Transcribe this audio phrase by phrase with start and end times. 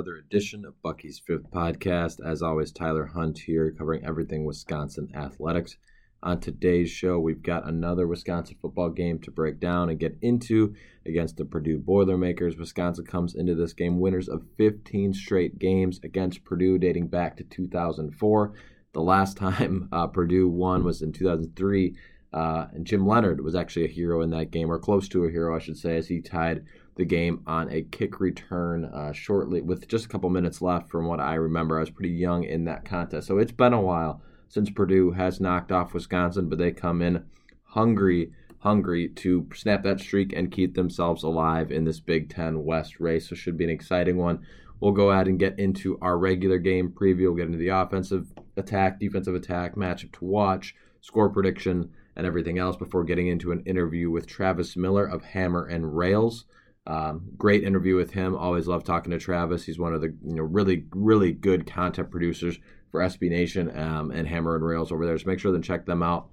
[0.00, 2.26] Another edition of Bucky's Fifth Podcast.
[2.26, 5.76] As always, Tyler Hunt here, covering everything Wisconsin athletics.
[6.22, 10.74] On today's show, we've got another Wisconsin football game to break down and get into
[11.04, 12.56] against the Purdue Boilermakers.
[12.56, 17.44] Wisconsin comes into this game winners of 15 straight games against Purdue, dating back to
[17.44, 18.54] 2004.
[18.94, 21.94] The last time uh, Purdue won was in 2003.
[22.32, 25.30] Uh, and Jim Leonhard was actually a hero in that game, or close to a
[25.30, 26.64] hero, I should say, as he tied
[26.96, 31.06] the game on a kick return uh, shortly with just a couple minutes left from
[31.06, 31.76] what I remember.
[31.76, 33.26] I was pretty young in that contest.
[33.26, 37.24] So it's been a while since Purdue has knocked off Wisconsin, but they come in
[37.64, 43.00] hungry, hungry to snap that streak and keep themselves alive in this Big Ten West
[43.00, 43.28] race.
[43.28, 44.44] So should be an exciting one.
[44.80, 47.24] We'll go ahead and get into our regular game preview.
[47.24, 52.58] We'll get into the offensive attack, defensive attack, matchup to watch, score prediction, and everything
[52.58, 56.44] else before getting into an interview with Travis Miller of Hammer and Rails.
[56.86, 58.34] Um, great interview with him.
[58.34, 59.64] Always love talking to Travis.
[59.64, 62.58] He's one of the you know really really good content producers
[62.90, 65.16] for SB Nation um, and Hammer and Rails over there.
[65.18, 66.28] So make sure to check them out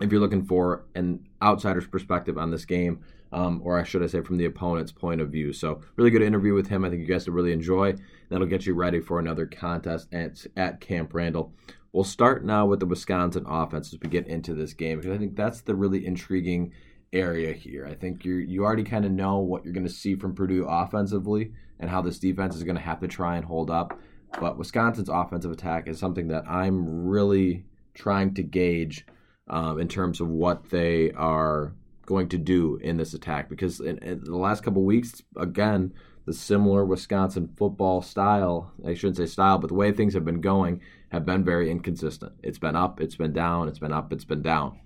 [0.00, 3.00] if you're looking for an outsider's perspective on this game,
[3.32, 5.52] um, or I should I say from the opponent's point of view.
[5.52, 6.84] So really good interview with him.
[6.84, 7.94] I think you guys will really enjoy.
[8.28, 11.52] That'll get you ready for another contest at at Camp Randall.
[11.92, 15.18] We'll start now with the Wisconsin offense as we get into this game because I
[15.18, 16.72] think that's the really intriguing
[17.12, 17.86] area here.
[17.86, 20.66] I think you you already kind of know what you're going to see from Purdue
[20.68, 23.98] offensively and how this defense is going to have to try and hold up.
[24.40, 27.64] But Wisconsin's offensive attack is something that I'm really
[27.94, 29.06] trying to gauge
[29.48, 31.74] um, in terms of what they are
[32.04, 35.92] going to do in this attack because in, in the last couple weeks, again,
[36.24, 40.40] the similar Wisconsin football style, I shouldn't say style, but the way things have been
[40.40, 40.80] going
[41.10, 42.32] have been very inconsistent.
[42.42, 44.80] It's been up, it's been down, it's been up, it's been down.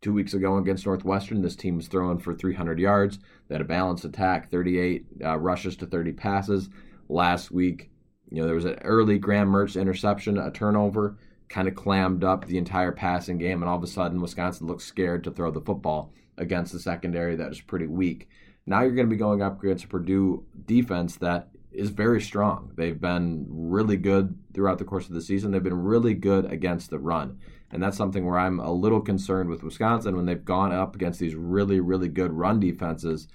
[0.00, 3.18] Two weeks ago against Northwestern, this team was throwing for 300 yards.
[3.48, 6.68] They had a balanced attack, 38 uh, rushes to 30 passes.
[7.08, 7.90] Last week,
[8.30, 12.44] you know, there was an early Graham Mertz interception, a turnover, kind of clammed up
[12.46, 15.60] the entire passing game, and all of a sudden, Wisconsin looked scared to throw the
[15.60, 18.28] football against the secondary that is pretty weak.
[18.66, 22.70] Now you're going to be going up against a Purdue defense that is very strong.
[22.76, 25.50] They've been really good throughout the course of the season.
[25.50, 27.38] They've been really good against the run.
[27.70, 31.20] And that's something where I'm a little concerned with Wisconsin when they've gone up against
[31.20, 33.28] these really, really good run defenses.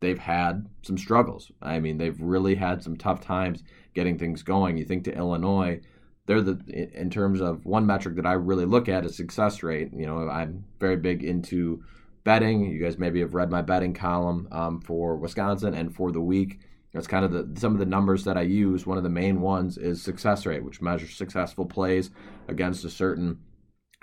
[0.00, 1.50] They've had some struggles.
[1.62, 3.62] I mean, they've really had some tough times
[3.94, 4.76] getting things going.
[4.76, 5.80] You think to Illinois,
[6.26, 9.90] they're the in terms of one metric that I really look at is success rate.
[9.92, 11.82] You know, I'm very big into
[12.24, 12.70] betting.
[12.70, 16.60] You guys maybe have read my betting column um, for Wisconsin and for the week.
[16.92, 18.86] That's kind of the some of the numbers that I use.
[18.86, 22.10] One of the main ones is success rate, which measures successful plays
[22.48, 23.38] against a certain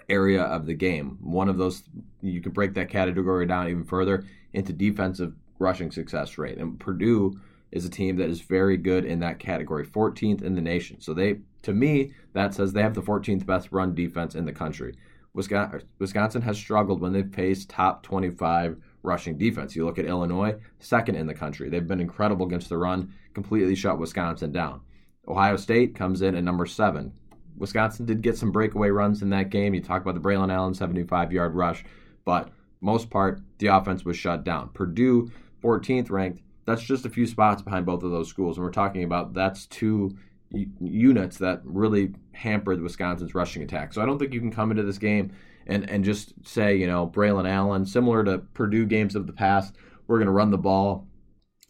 [0.09, 1.17] area of the game.
[1.21, 1.83] One of those
[2.21, 6.57] you could break that category down even further into defensive rushing success rate.
[6.57, 7.39] And Purdue
[7.71, 11.01] is a team that is very good in that category, 14th in the nation.
[11.01, 14.53] So they to me that says they have the 14th best run defense in the
[14.53, 14.95] country.
[15.33, 19.75] Wisconsin has struggled when they've faced top 25 rushing defense.
[19.75, 21.69] You look at Illinois, second in the country.
[21.69, 24.81] They've been incredible against the run, completely shut Wisconsin down.
[25.27, 27.13] Ohio State comes in at number seven.
[27.57, 29.73] Wisconsin did get some breakaway runs in that game.
[29.73, 31.83] You talk about the Braylon Allen 75 yard rush,
[32.25, 32.49] but
[32.81, 34.69] most part, the offense was shut down.
[34.69, 35.31] Purdue,
[35.63, 38.57] 14th ranked, that's just a few spots behind both of those schools.
[38.57, 40.15] And we're talking about that's two
[40.51, 43.93] units that really hampered Wisconsin's rushing attack.
[43.93, 45.31] So I don't think you can come into this game
[45.65, 49.75] and, and just say, you know, Braylon Allen, similar to Purdue games of the past,
[50.07, 51.06] we're going to run the ball.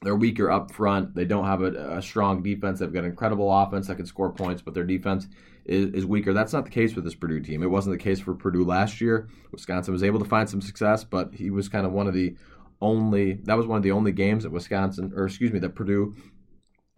[0.04, 1.16] They're weaker up front.
[1.16, 2.80] They don't have a, a strong defense.
[2.80, 5.28] They've got an incredible offense that can score points, but their defense
[5.66, 6.34] is, is weaker.
[6.34, 7.64] That's not the case with this Purdue team.
[7.64, 9.28] It wasn't the case for Purdue last year.
[9.52, 12.36] Wisconsin was able to find some success, but he was kind of one of the
[12.80, 16.16] only that was one of the only games that Wisconsin or excuse me that Purdue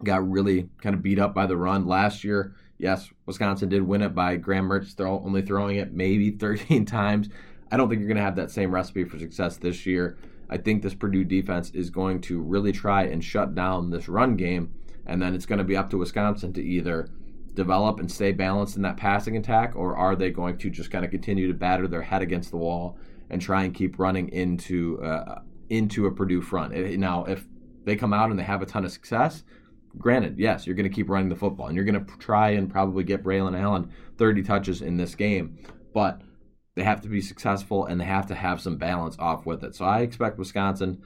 [0.04, 2.54] got really kind of beat up by the run last year.
[2.78, 7.28] Yes, Wisconsin did win it by Graham Mertz throw, only throwing it maybe 13 times.
[7.70, 10.18] I don't think you're going to have that same recipe for success this year.
[10.50, 14.36] I think this Purdue defense is going to really try and shut down this run
[14.36, 14.74] game,
[15.06, 17.08] and then it's going to be up to Wisconsin to either
[17.54, 21.04] develop and stay balanced in that passing attack, or are they going to just kind
[21.04, 22.98] of continue to batter their head against the wall
[23.30, 26.74] and try and keep running into uh, into a Purdue front?
[26.98, 27.46] Now, if
[27.84, 29.44] they come out and they have a ton of success,
[29.98, 32.68] granted, yes, you're going to keep running the football and you're going to try and
[32.68, 35.58] probably get Braylon Allen 30 touches in this game,
[35.94, 36.22] but
[36.80, 39.74] they have to be successful and they have to have some balance off with it.
[39.74, 41.02] So I expect Wisconsin.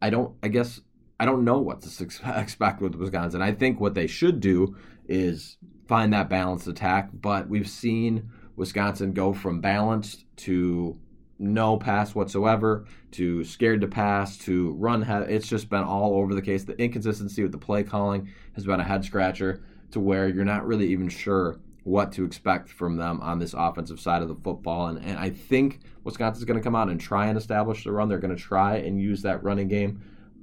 [0.00, 0.36] I don't.
[0.44, 0.80] I guess
[1.18, 2.04] I don't know what to
[2.36, 3.42] expect with Wisconsin.
[3.42, 4.76] I think what they should do
[5.08, 5.56] is
[5.88, 10.96] find that balanced attack, but we've seen Wisconsin go from balanced to
[11.40, 15.02] no pass whatsoever to scared to pass to run.
[15.02, 16.62] It's just been all over the case.
[16.62, 20.64] The inconsistency with the play calling has been a head scratcher to where you're not
[20.64, 24.86] really even sure what to expect from them on this offensive side of the football.
[24.86, 28.08] And, and I think Wisconsin's going to come out and try and establish the run.
[28.08, 30.02] They're going to try and use that running game.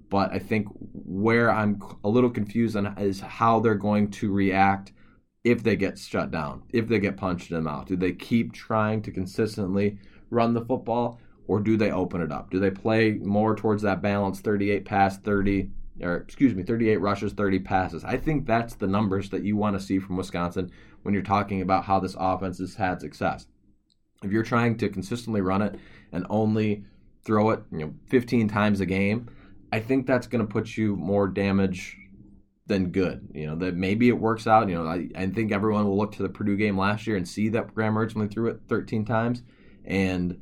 [0.09, 4.91] But I think where I'm a little confused on is how they're going to react
[5.43, 7.87] if they get shut down, if they get punched in the mouth.
[7.87, 9.99] Do they keep trying to consistently
[10.29, 12.51] run the football, or do they open it up?
[12.51, 15.69] Do they play more towards that balance 38 pass, 30,
[16.01, 18.03] or excuse me, 38 rushes, 30 passes?
[18.03, 20.71] I think that's the numbers that you want to see from Wisconsin
[21.03, 23.47] when you're talking about how this offense has had success.
[24.23, 25.75] If you're trying to consistently run it
[26.11, 26.83] and only
[27.23, 29.29] throw it, you know, 15 times a game,
[29.71, 31.95] I think that's going to put you more damage
[32.67, 33.29] than good.
[33.33, 34.67] You know, that maybe it works out.
[34.69, 37.27] You know, I, I think everyone will look to the Purdue game last year and
[37.27, 39.43] see that Graham only threw it 13 times
[39.85, 40.39] and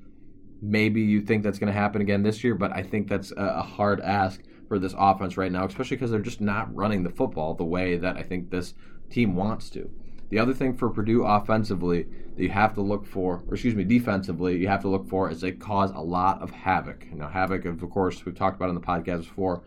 [0.61, 3.61] maybe you think that's going to happen again this year, but I think that's a
[3.61, 7.53] hard ask for this offense right now, especially because they're just not running the football
[7.53, 8.73] the way that I think this
[9.09, 9.89] team wants to.
[10.29, 12.03] The other thing for Purdue offensively
[12.35, 15.29] that you have to look for, or excuse me, defensively, you have to look for
[15.29, 17.11] is they cause a lot of havoc.
[17.13, 19.63] Know, havoc, of course, we've talked about in the podcast before,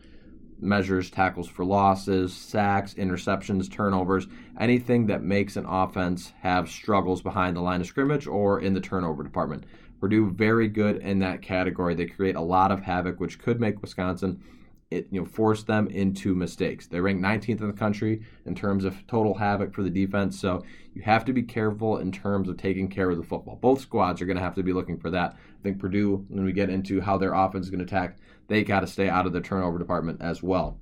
[0.60, 4.26] measures tackles for losses, sacks, interceptions, turnovers,
[4.58, 8.80] anything that makes an offense have struggles behind the line of scrimmage or in the
[8.80, 9.64] turnover department.
[9.98, 11.94] Purdue very good in that category.
[11.94, 14.42] They create a lot of havoc, which could make Wisconsin
[14.90, 16.86] it you know force them into mistakes.
[16.86, 20.40] They rank 19th in the country in terms of total havoc for the defense.
[20.40, 20.62] So
[20.94, 23.56] you have to be careful in terms of taking care of the football.
[23.56, 25.36] Both squads are going to have to be looking for that.
[25.36, 28.64] I think Purdue, when we get into how their offense is going to attack, they
[28.64, 30.80] got to stay out of the turnover department as well.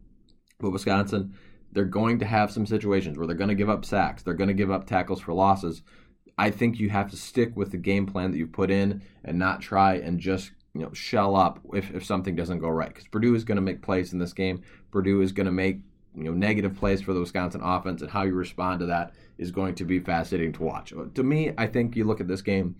[0.59, 1.35] But Wisconsin,
[1.73, 4.23] they're going to have some situations where they're going to give up sacks.
[4.23, 5.83] They're going to give up tackles for losses.
[6.39, 9.39] I think you have to stick with the game plan that you put in and
[9.39, 13.09] not try and just you know shell up if, if something doesn't go right because
[13.09, 14.63] Purdue is going to make plays in this game.
[14.91, 15.81] Purdue is going to make
[16.15, 19.51] you know negative plays for the Wisconsin offense, and how you respond to that is
[19.51, 20.93] going to be fascinating to watch.
[20.93, 22.77] Uh, to me, I think you look at this game,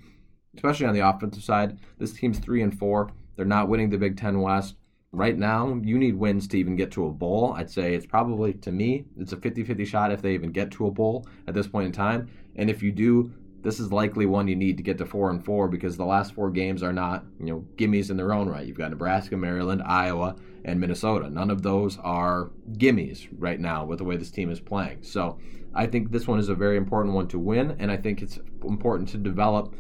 [0.55, 1.79] especially on the offensive side.
[1.99, 3.11] This team's three and four.
[3.37, 4.77] They're not winning the Big Ten West
[5.13, 5.81] right now.
[5.83, 7.55] You need wins to even get to a bowl.
[7.57, 10.87] I'd say it's probably to me it's a 50-50 shot if they even get to
[10.87, 12.29] a bowl at this point in time.
[12.57, 13.33] And if you do,
[13.63, 16.33] this is likely one you need to get to four and four because the last
[16.33, 18.67] four games are not, you know, gimmies in their own right.
[18.67, 21.29] You've got Nebraska, Maryland, Iowa, and Minnesota.
[21.29, 25.03] None of those are gimmies right now with the way this team is playing.
[25.03, 25.39] So
[25.75, 28.39] I think this one is a very important one to win, and I think it's
[28.65, 29.75] important to develop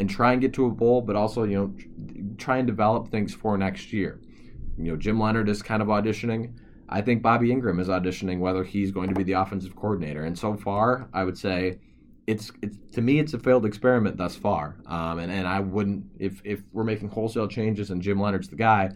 [0.00, 3.34] and try and get to a bowl, but also, you know, try and develop things
[3.34, 4.20] for next year.
[4.76, 6.52] You know, Jim Leonhard is kind of auditioning.
[6.88, 10.22] I think Bobby Engram is auditioning whether he's going to be the offensive coordinator.
[10.22, 11.78] And so far, I would say
[12.28, 14.76] it's it's to me it's a failed experiment thus far.
[14.86, 18.56] Um, and and I wouldn't if if we're making wholesale changes and Jim Leonhard's the
[18.56, 18.90] guy,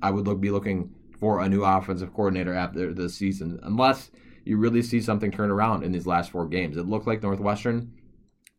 [0.00, 4.10] I would look be looking for a new offensive coordinator after this season, unless
[4.44, 6.78] you really see something turn around in these last four games.
[6.78, 7.92] It looked like Northwestern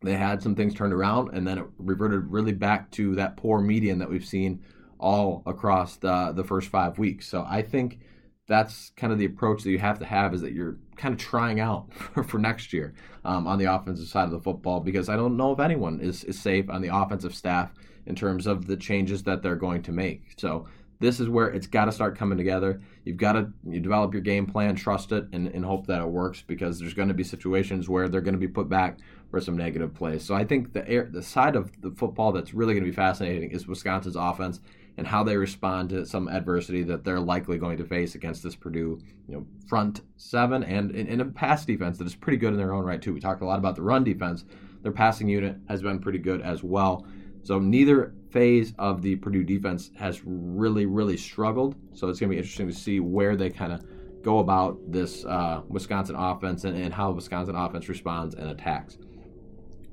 [0.02, 3.60] they had some things turned around, and then it reverted really back to that poor
[3.60, 4.62] median that we've seen
[4.98, 7.26] all across the the first five weeks.
[7.26, 7.98] So I think
[8.46, 11.20] that's kind of the approach that you have to have is that you're kind of
[11.20, 15.08] trying out for, for next year um, on the offensive side of the football because
[15.08, 17.72] I don't know if anyone is, is safe on the offensive staff
[18.06, 20.34] in terms of the changes that they're going to make.
[20.36, 20.66] So
[21.00, 22.80] this is where it's got to start coming together.
[23.04, 26.08] You've got to you develop your game plan, trust it, and, and hope that it
[26.08, 28.98] works because there's going to be situations where they're going to be put back
[29.30, 30.24] for some negative plays.
[30.24, 32.94] So I think the air, the side of the football that's really going to be
[32.94, 34.60] fascinating is Wisconsin's offense
[34.96, 38.54] and how they respond to some adversity that they're likely going to face against this
[38.54, 42.58] Purdue, you know, front seven and in, a pass defense that is pretty good in
[42.58, 43.14] their own right too.
[43.14, 44.44] We talked a lot about the run defense.
[44.82, 47.06] Their passing unit has been pretty good as well.
[47.42, 51.76] So neither phase of the Purdue defense has really, really struggled.
[51.94, 53.82] So it's going to be interesting to see where they kind of
[54.22, 58.98] go about this uh, Wisconsin offense and, and how Wisconsin offense responds and attacks.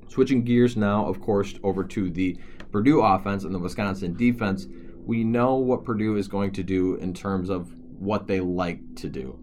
[0.08, 2.38] Switching gears now, of course, over to the
[2.70, 4.66] Purdue offense and the Wisconsin defense.
[5.08, 9.08] We know what Purdue is going to do in terms of what they like to
[9.08, 9.40] do.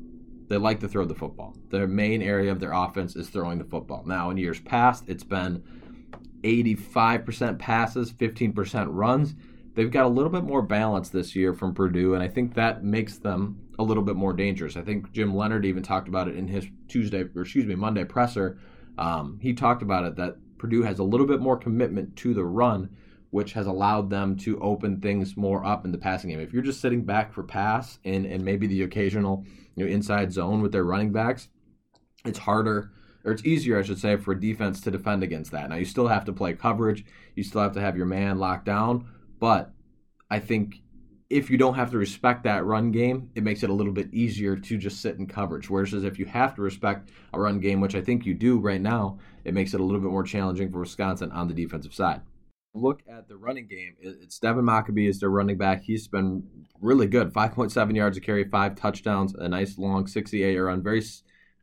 [0.47, 1.55] They like to throw the football.
[1.71, 4.03] Their main area of their offense is throwing the football.
[4.05, 5.63] Now, in years past, it's been
[6.43, 9.33] 85% passes, 15% runs.
[9.73, 12.83] They've got a little bit more balance this year from Purdue, and I think that
[12.83, 14.77] makes them a little bit more dangerous.
[14.77, 18.03] I think Jim Leonhard even talked about it in his Tuesday, or excuse me, Monday
[18.03, 18.59] presser.
[18.99, 22.45] Um, he talked about it that Purdue has a little bit more commitment to the
[22.45, 22.95] run,
[23.35, 26.39] which has allowed them to open things more up in the passing game.
[26.39, 29.43] If you're just sitting back for pass and, and maybe the occasional
[29.75, 31.49] you know, inside zone with their running backs,
[32.23, 32.93] it's harder
[33.25, 35.69] or it's easier, I should say, for defense to defend against that.
[35.69, 37.03] Now you still have to play coverage,
[37.35, 39.05] you still have to have your man locked down,
[39.37, 39.73] but
[40.31, 40.81] I think
[41.29, 44.13] if you don't have to respect that run game, it makes it a little bit
[44.13, 45.69] easier to just sit in coverage.
[45.69, 48.79] Whereas if you have to respect a run game, which I think you do right
[48.79, 52.21] now, it makes it a little bit more challenging for Wisconsin on the defensive side.
[52.75, 53.95] Look at the running game.
[54.01, 55.83] It's Devin Mockobee is their running back.
[55.83, 56.43] He's been
[56.81, 57.31] really good.
[57.33, 60.83] 5.7 yards a carry, five touchdowns, a nice long 68 run.
[60.83, 61.01] Very,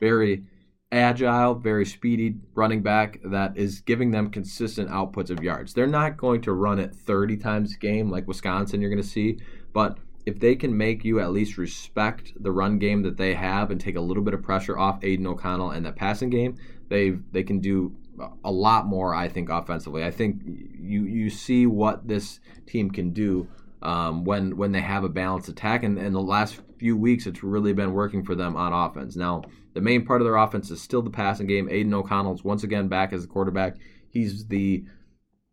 [0.01, 0.45] very
[0.91, 5.75] agile, very speedy running back that is giving them consistent outputs of yards.
[5.75, 9.09] They're not going to run it 30 times a game like Wisconsin you're going to
[9.09, 9.39] see,
[9.75, 13.71] but if they can make you at least respect the run game that they have
[13.71, 16.57] and take a little bit of pressure off Aidan O'Connell and that passing game,
[16.89, 17.97] they they can do
[18.45, 19.15] a lot more.
[19.15, 20.05] I think offensively.
[20.05, 23.49] I think you you see what this team can do
[23.83, 25.83] um, when when they have a balanced attack.
[25.83, 29.17] And in the last few weeks, it's really been working for them on offense.
[29.17, 29.43] Now,
[29.75, 31.69] the main part of their offense is still the passing game.
[31.71, 33.77] Aidan O'Connell's once again back as a quarterback.
[34.09, 34.85] He's the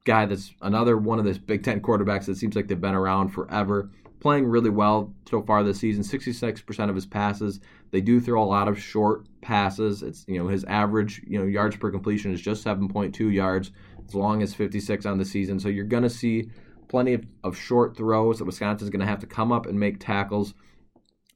[0.05, 3.29] guy that's another one of the Big Ten quarterbacks that seems like they've been around
[3.29, 3.89] forever.
[4.19, 6.03] Playing really well so far this season.
[6.03, 7.59] 66% of his passes.
[7.91, 10.03] They do throw a lot of short passes.
[10.03, 13.71] It's you know his average you know yards per completion is just 7.2 yards,
[14.07, 15.59] as long as 56 on the season.
[15.59, 16.49] So you're gonna see
[16.89, 19.99] plenty of, of short throws that Wisconsin's going to have to come up and make
[19.99, 20.53] tackles,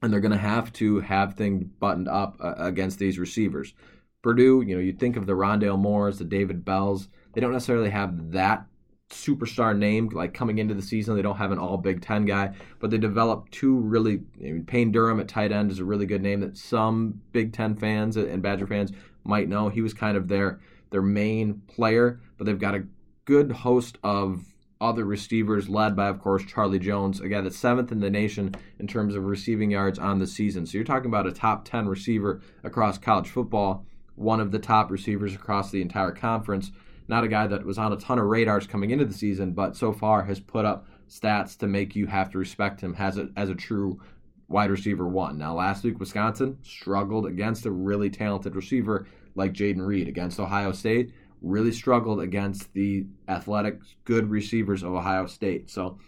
[0.02, 3.72] and they're going to have to have things buttoned up uh, against these receivers.
[4.20, 7.08] Purdue, you know, you think of the Rondale Moores, the David Bells.
[7.32, 8.66] They don't necessarily have that
[9.14, 11.16] superstar name like coming into the season.
[11.16, 14.20] They don't have an all Big Ten guy, but they developed two really.
[14.40, 17.52] I mean, Payne Durham at tight end is a really good name that some Big
[17.52, 18.92] Ten fans and Badger fans
[19.24, 19.68] might know.
[19.68, 22.84] He was kind of their their main player, but they've got a
[23.24, 27.90] good host of other receivers, led by, of course, Charlie Jones, a guy that's seventh
[27.90, 30.66] in the nation in terms of receiving yards on the season.
[30.66, 34.90] So you're talking about a top 10 receiver across college football, one of the top
[34.90, 36.70] receivers across the entire conference.
[37.08, 39.76] Not a guy that was on a ton of radars coming into the season, but
[39.76, 43.28] so far has put up stats to make you have to respect him as a,
[43.36, 44.00] as a true
[44.48, 45.38] wide receiver one.
[45.38, 50.72] Now, last week, Wisconsin struggled against a really talented receiver like Jayden Reed against Ohio
[50.72, 51.12] State
[51.44, 55.70] really struggled against the athletic, good receivers of Ohio State.
[55.70, 55.98] So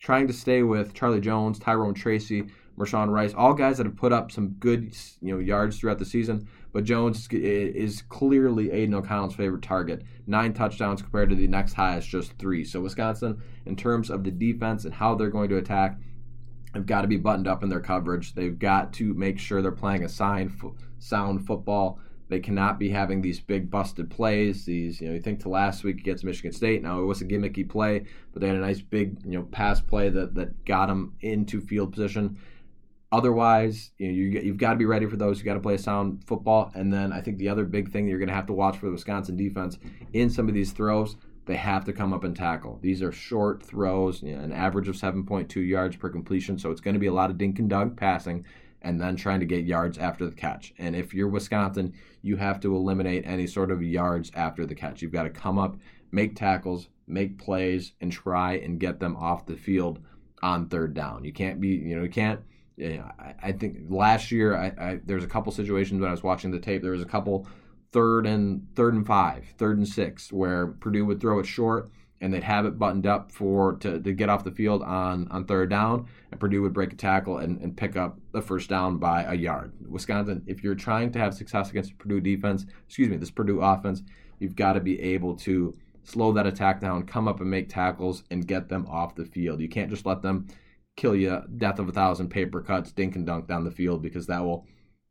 [0.00, 2.44] trying to stay with Charlie Jones, Tyrone Tracy,
[2.78, 6.04] Mershawn Rice, all guys that have put up some good you know yards throughout the
[6.04, 6.48] season.
[6.72, 10.02] But Jones is clearly Aidan O'Connell's favorite target.
[10.26, 12.64] Nine touchdowns compared to the next highest, just three.
[12.64, 15.98] So Wisconsin, in terms of the defense and how they're going to attack,
[16.74, 18.34] have got to be buttoned up in their coverage.
[18.34, 20.60] They've got to make sure they're playing a sound,
[20.98, 24.64] sound football they cannot be having these big busted plays.
[24.64, 26.82] These, you know, you think to last week against Michigan State.
[26.82, 29.80] Now it was a gimmicky play, but they had a nice big, you know, pass
[29.80, 32.38] play that that got them into field position.
[33.14, 35.38] Otherwise, you know, you, you've got to be ready for those.
[35.38, 38.10] You got to play sound football, and then I think the other big thing that
[38.10, 39.78] you're going to have to watch for the Wisconsin defense
[40.12, 41.14] in some of these throws,
[41.46, 42.80] they have to come up and tackle.
[42.82, 46.80] These are short throws, you know, an average of 7.2 yards per completion, so it's
[46.80, 48.44] going to be a lot of dink and dunk passing
[48.82, 50.74] and then trying to get yards after the catch.
[50.78, 55.02] And if you're Wisconsin, you have to eliminate any sort of yards after the catch.
[55.02, 55.76] You've got to come up,
[56.10, 60.00] make tackles, make plays, and try and get them off the field
[60.42, 61.24] on third down.
[61.24, 62.40] You can't be, you know, you can't.
[62.76, 66.22] Know, I, I think last year I, I there's a couple situations when I was
[66.22, 66.82] watching the tape.
[66.82, 67.46] There was a couple
[67.92, 71.90] third and third and five, third and six, where Purdue would throw it short
[72.20, 75.44] and they'd have it buttoned up for to, to get off the field on, on
[75.44, 78.96] third down, and Purdue would break a tackle and, and pick up the first down
[78.96, 79.72] by a yard.
[79.86, 84.02] Wisconsin, if you're trying to have success against Purdue defense, excuse me, this Purdue offense,
[84.38, 88.24] you've got to be able to slow that attack down, come up and make tackles,
[88.30, 89.60] and get them off the field.
[89.60, 90.46] You can't just let them
[90.96, 94.26] kill you, death of a thousand paper cuts, dink and dunk down the field, because
[94.26, 94.66] that will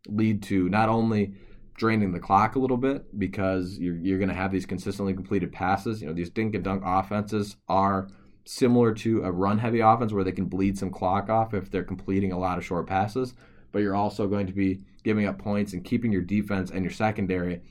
[0.07, 1.33] lead to not only–
[1.75, 5.51] draining the clock a little bit because you're, you're going to have these consistently completed
[5.51, 6.01] passes.
[6.01, 8.09] You know, these dink and dunk offenses are
[8.45, 11.83] similar to a run heavy offense where they can bleed some clock off if they're
[11.83, 13.33] completing a lot of short passes,
[13.71, 16.91] but you're also going to be giving up points and keeping your defense and your
[16.91, 17.61] secondary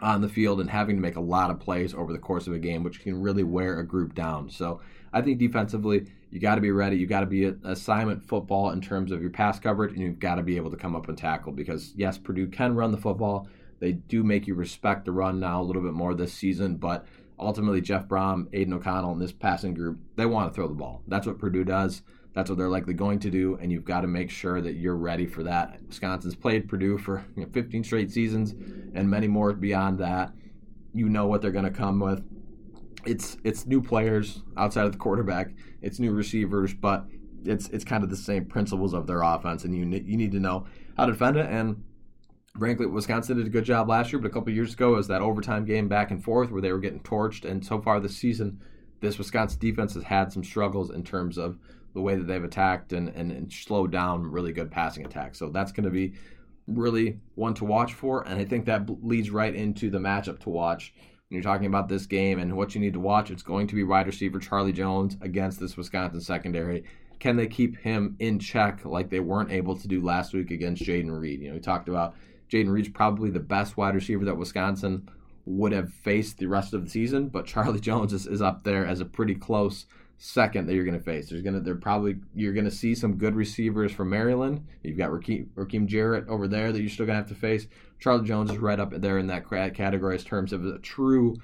[0.00, 2.52] on the field and having to make a lot of plays over the course of
[2.52, 4.50] a game, which can really wear a group down.
[4.50, 4.80] So
[5.12, 6.96] I think defensively, you got to be ready.
[6.96, 10.36] You got to be assignment football in terms of your pass coverage, and you've got
[10.36, 13.46] to be able to come up and tackle because, yes, Purdue can run the football.
[13.80, 17.04] They do make you respect the run now a little bit more this season, but
[17.38, 21.02] ultimately, Jeff Brohm, Aidan O'Connell, and this passing group, they want to throw the ball.
[21.06, 22.00] That's what Purdue does.
[22.32, 24.96] That's what they're likely going to do, and you've got to make sure that you're
[24.96, 25.80] ready for that.
[25.86, 28.52] Wisconsin's played Purdue for you know, 15 straight seasons
[28.94, 30.32] and many more beyond that.
[30.94, 32.24] You know what they're going to come with.
[33.04, 35.50] It's it's new players outside of the quarterback.
[35.80, 37.06] It's new receivers, but
[37.44, 40.40] it's it's kind of the same principles of their offense, and you you need to
[40.40, 40.66] know
[40.96, 41.46] how to defend it.
[41.46, 41.82] And
[42.58, 45.22] frankly, Wisconsin did a good job last year, but a couple years ago, was that
[45.22, 47.44] overtime game back and forth where they were getting torched.
[47.44, 48.60] And so far this season,
[49.00, 51.58] this Wisconsin defense has had some struggles in terms of
[51.94, 55.38] the way that they've attacked and, and, and slowed down really good passing attacks.
[55.38, 56.14] So that's going to be
[56.66, 58.26] really one to watch for.
[58.26, 60.94] And I think that leads right into the matchup to watch.
[61.32, 63.84] You're talking about this game and what you need to watch, it's going to be
[63.84, 66.84] wide receiver Charlie Jones against this Wisconsin secondary.
[67.20, 70.82] Can they keep him in check like they weren't able to do last week against
[70.82, 71.40] Jayden Reed?
[71.40, 72.14] You know, we talked about
[72.50, 75.08] Jayden Reed's probably the best wide receiver that Wisconsin
[75.46, 78.84] would have faced the rest of the season, but Charlie Jones is, is up there
[78.84, 79.86] as a pretty close
[80.18, 81.28] second that you're going to face.
[81.28, 84.66] There's going to they're probably you're going to see some good receivers from Maryland.
[84.82, 87.66] You've got Rakim, Rakim Jarrett over there that you're still going to have to face.
[87.98, 91.36] Charlie Jones is right up there in that category in terms of a true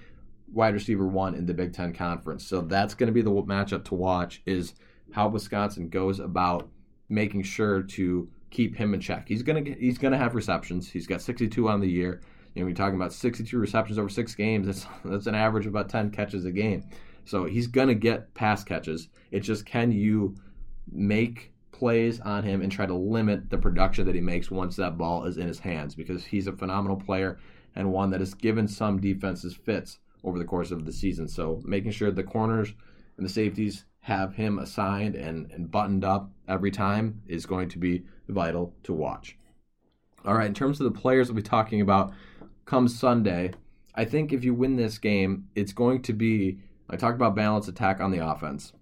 [0.53, 2.47] wide receiver one in the Big Ten Conference.
[2.47, 4.75] So that's going to be the matchup to watch is
[5.13, 6.69] how Wisconsin goes about
[7.09, 9.29] making sure to keep him in check.
[9.29, 10.91] He's gonna he's gonna have receptions.
[10.91, 12.21] He's got 62 on the year.
[12.55, 14.67] You know, we're talking about 62 receptions over six games.
[14.67, 16.85] That's that's an average of about 10 catches a game.
[17.29, 19.09] So he's going to get pass catches.
[19.31, 20.35] It's just can you
[20.91, 24.97] make plays on him and try to limit the production that he makes once that
[24.97, 27.39] ball is in his hands because he's a phenomenal player
[27.77, 31.29] and one that has given some defenses fits over the course of the season.
[31.29, 32.73] So making sure the corners
[33.19, 37.79] and the safeties have him assigned and, and buttoned up every time is going to
[37.79, 39.37] be vital to watch.
[40.25, 42.15] All right, in terms of the players we'll be talking about
[42.65, 43.53] come Sunday,
[43.95, 47.69] I think if you win this game, it's going to be I talked about balanced
[47.69, 48.73] attack on the offense.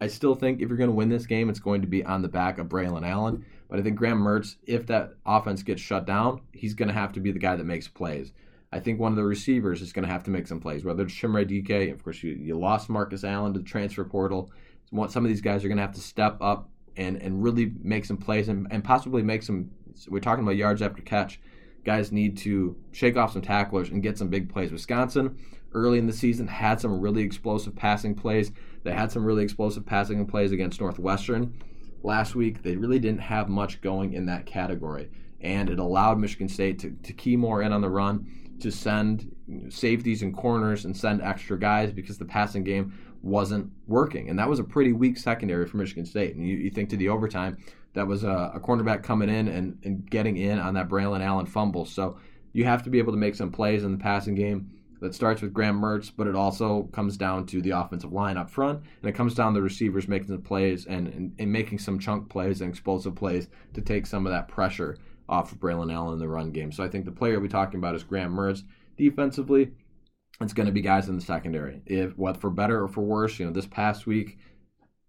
[0.00, 2.22] I still think if you're going to win this game, it's going to be on
[2.22, 3.44] the back of Braylon Allen.
[3.68, 7.12] But I think Graham Mertz, if that offense gets shut down, he's going to have
[7.12, 8.32] to be the guy that makes plays.
[8.72, 11.04] I think one of the receivers is going to have to make some plays, whether
[11.04, 11.92] it's Chimere Dike.
[11.92, 14.50] Of course, you, you lost Markus Allen to the transfer portal.
[15.08, 18.04] Some of these guys are going to have to step up and, and really make
[18.04, 19.70] some plays and, and possibly make some.
[20.08, 21.38] We're talking about yards after catch.
[21.84, 24.72] Guys need to shake off some tacklers and get some big plays.
[24.72, 25.36] Wisconsin
[25.74, 28.52] early in the season had some really explosive passing plays.
[28.84, 31.62] They had some really explosive passing plays against Northwestern.
[32.02, 36.48] Last week, they really didn't have much going in that category, and it allowed Michigan
[36.48, 38.26] State to, to key more in on the run,
[38.60, 39.30] to send
[39.68, 44.30] safeties and corners and send extra guys because the passing game wasn't working.
[44.30, 46.34] And that was a pretty weak secondary for Michigan State.
[46.34, 47.56] And you, you think to the overtime,
[47.94, 51.46] that was a, a cornerback coming in and, and getting in on that Braylon Allen
[51.46, 51.84] fumble.
[51.84, 52.18] So
[52.52, 54.70] you have to be able to make some plays in the passing game
[55.02, 58.48] that starts with Graham Mertz, but it also comes down to the offensive line up
[58.48, 61.80] front, and it comes down to the receivers making the plays and, and, and, making
[61.80, 64.96] some chunk plays and explosive plays to take some of that pressure
[65.28, 66.70] off of Braylon Allen in the run game.
[66.70, 68.62] So I think the player we're talking about is Graham Mertz.
[68.96, 69.72] Defensively,
[70.40, 71.82] it's going to be guys in the secondary.
[71.84, 74.38] If what for better or for worse, you know, this past week,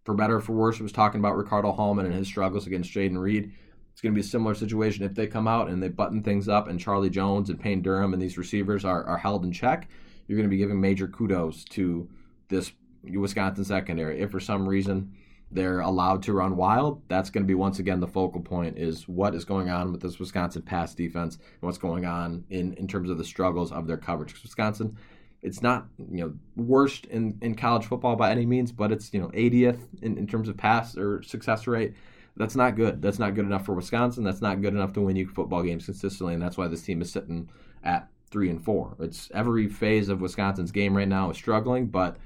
[0.06, 2.92] for better or for worse, it was talking about Ricardo Hallman and his struggles against
[2.92, 3.54] Jayden Reed.
[3.94, 6.50] It's going to be a similar situation if they come out and they button things
[6.50, 9.88] up and Charlie Jones and Payne Durham and these receivers are, are held in check.
[10.28, 12.10] You're going to be giving major kudos to
[12.50, 12.72] this
[13.04, 14.20] Wisconsin secondary.
[14.22, 15.14] If for some reason
[15.52, 19.08] they're allowed to run wild, that's going to be once again the focal point is
[19.08, 22.88] what is going on with this Wisconsin pass defense and what's going on in, in
[22.88, 24.42] terms of the struggles of their coverage.
[24.42, 24.98] Wisconsin,
[25.44, 29.20] it's not you know worst in, in college football by any means, but it's you
[29.22, 31.94] know 80th in, in terms of pass or success rate.
[32.36, 33.02] That's not good.
[33.02, 34.24] That's not good enough for Wisconsin.
[34.24, 37.02] That's not good enough to win you football games consistently, and that's why this team
[37.02, 37.50] is sitting
[37.84, 38.96] at three and four.
[39.00, 42.18] It's every phase of Wisconsin's game right now is struggling, but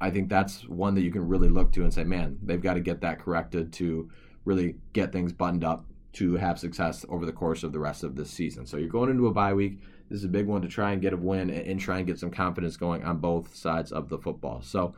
[0.00, 2.74] I think that's one that you can really look to and say, man, they've got
[2.74, 4.10] to get that corrected to
[4.44, 8.16] really get things buttoned up to have success over the course of the rest of
[8.16, 8.66] this season.
[8.66, 9.78] So you're going into a bye week.
[10.08, 12.18] This is a big one to try and get a win and try and get
[12.18, 14.62] some confidence going on both sides of the football.
[14.62, 14.94] So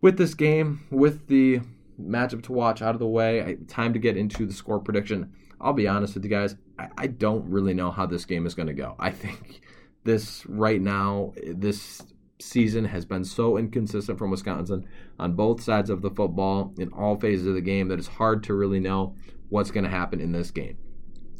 [0.00, 1.60] with this game, with the
[2.00, 3.42] matchup to watch out of the way.
[3.42, 5.32] I, time to get into the score prediction.
[5.60, 6.56] I'll be honest with you guys.
[6.78, 8.94] I, I don't really know how this game is going to go.
[8.98, 9.60] I think
[10.04, 12.02] this right now, this
[12.38, 14.86] season has been so inconsistent from Wisconsin
[15.18, 18.42] on both sides of the football in all phases of the game that it's hard
[18.44, 19.14] to really know
[19.48, 20.76] what's going to happen in this game.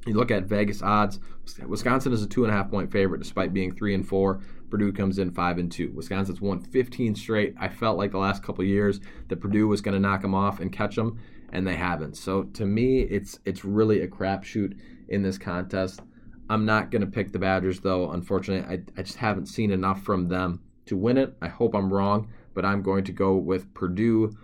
[0.07, 1.19] You look at Vegas odds.
[1.67, 4.41] Wisconsin is a two and a half point favorite, despite being three and four.
[4.71, 5.93] Purdue comes in five and two.
[5.93, 7.55] Wisconsin's won 15 straight.
[7.59, 10.61] I felt like the last couple years that Purdue was going to knock them off
[10.61, 11.19] and catch them,
[11.53, 12.17] and they haven't.
[12.17, 16.01] So to me, it's it's really a crapshoot in this contest.
[16.49, 18.11] I'm not going to pick the Badgers though.
[18.11, 21.35] Unfortunately, I, I just haven't seen enough from them to win it.
[21.43, 24.37] I hope I'm wrong, but I'm going to go with Purdue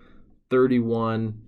[0.51, 1.41] 31,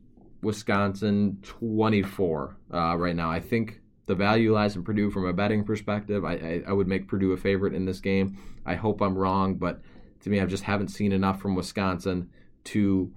[0.42, 3.30] Wisconsin 24 uh, right now.
[3.30, 6.24] I think the value lies in Purdue from a betting perspective.
[6.24, 8.36] I, I, I, would make Purdue a favorite in this game.
[8.66, 9.80] I hope I'm wrong, but
[10.20, 12.30] to me, I just haven't seen enough from Wisconsin
[12.64, 13.12] to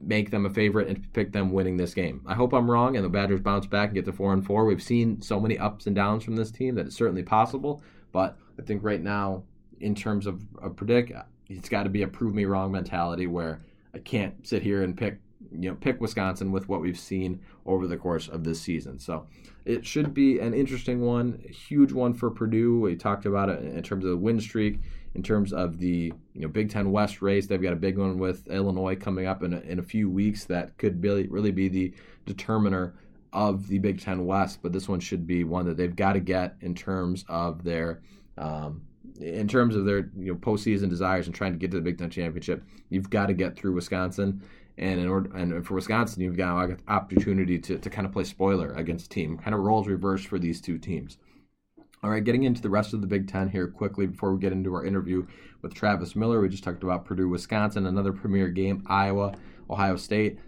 [0.00, 2.22] make them a favorite and pick them winning this game.
[2.26, 4.64] I hope I'm wrong and the Badgers bounce back and get to four and four.
[4.64, 7.82] We've seen so many ups and downs from this team that it's certainly possible,
[8.12, 9.44] but I think right now,
[9.80, 11.12] in terms of a predict,
[11.48, 13.62] it's got to be a prove me wrong mentality where
[13.94, 15.18] I can't sit here and pick
[15.52, 18.98] you know pick Wisconsin with what we've seen over the course of this season.
[18.98, 19.26] So
[19.64, 22.80] it should be an interesting one, a huge one for Purdue.
[22.80, 24.80] We talked about it in terms of the win streak,
[25.14, 27.46] in terms of the you know Big Ten West race.
[27.46, 30.44] They've got a big one with Illinois coming up in a, in a few weeks
[30.46, 31.92] that could really really be the
[32.26, 32.94] determiner
[33.32, 34.60] of the Big Ten West.
[34.62, 38.02] But this one should be one that they've got to get in terms of their
[38.38, 38.82] um,
[39.20, 41.98] in terms of their you know postseason desires and trying to get to the Big
[41.98, 42.62] Ten championship.
[42.88, 44.42] You've got to get through Wisconsin
[44.80, 48.24] and in order, and for Wisconsin, you've got an opportunity to, to kind of play
[48.24, 49.36] spoiler against team.
[49.36, 51.18] Kind of roles reversed for these two teams.
[52.02, 54.54] All right, getting into the rest of the Big Ten here quickly before we get
[54.54, 55.26] into our interview
[55.60, 56.40] with Travis Miller.
[56.40, 59.34] We just talked about Purdue, Wisconsin, another premier game, Iowa,
[59.68, 60.38] Ohio State.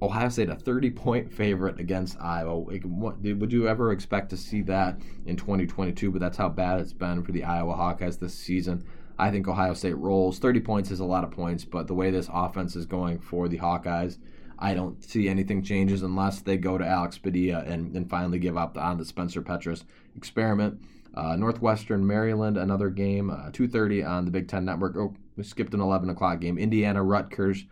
[0.00, 2.58] Ohio State a 30 point favorite against Iowa.
[2.58, 6.10] Would you ever expect to see that in 2022?
[6.10, 8.82] But that's how bad it's been for the Iowa Hawkeyes this season.
[9.18, 10.38] I think Ohio State rolls.
[10.38, 13.48] 30 points is a lot of points, but the way this offense is going for
[13.48, 14.18] the Hawkeyes,
[14.58, 18.56] I don't see anything changes unless they go to Alex Padilla and, and finally give
[18.56, 19.84] up on the Spencer Petras
[20.16, 20.80] experiment.
[21.14, 24.96] Uh, Northwestern Maryland, another game, uh, 2:30 on the Big Ten Network.
[24.96, 26.58] Oh, we skipped an 11 o'clock game.
[26.58, 27.64] Indiana Rutgers.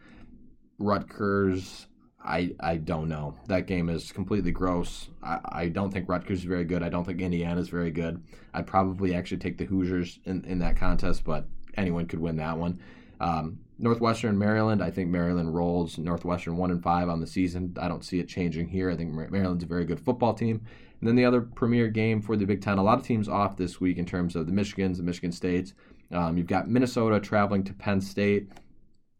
[0.79, 1.87] Rutgers
[2.25, 3.35] I I don't know.
[3.49, 5.09] That game is completely gross.
[5.23, 6.83] I, I don't think Rutgers is very good.
[6.83, 8.23] I don't think Indiana is very good.
[8.55, 12.57] I'd probably actually take the Hoosiers in, in that contest, but anyone could win that
[12.57, 12.81] one.
[13.21, 14.83] Um, Northwestern Maryland.
[14.83, 17.77] I think Maryland rolls Northwestern one and five on the season.
[17.81, 18.91] I don't see it changing here.
[18.91, 20.61] I think Maryland's a very good football team.
[21.01, 22.79] And then the other premier game for the Big Ten.
[22.79, 25.75] A lot of teams off this week in terms of the Michigans, the Michigan States.
[26.13, 28.49] Um, you've got Minnesota traveling to Penn State.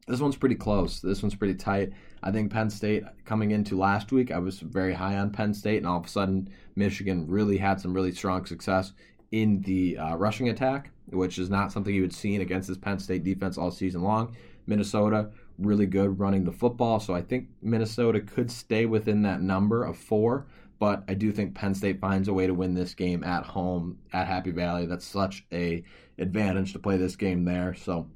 [0.09, 1.01] This one's pretty close.
[1.01, 1.93] This one's pretty tight.
[2.25, 5.79] I think Penn State coming into last week, I was very high on Penn State,
[5.79, 8.93] and all of a sudden, Michigan really had some really strong success
[9.31, 12.99] in the uh, rushing attack, which is not something you had seen against this Penn
[12.99, 14.37] State defense all season long.
[14.67, 19.85] Minnesota, really good running the football, so I think Minnesota could stay within that number
[19.85, 20.47] of four.
[20.79, 23.99] But I do think Penn State finds a way to win this game at home
[24.13, 24.87] at Happy Valley.
[24.87, 25.85] That's such a
[26.19, 27.75] advantage to play this game there.
[27.75, 28.09] So